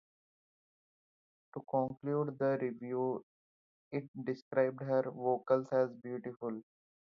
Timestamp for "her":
4.81-5.03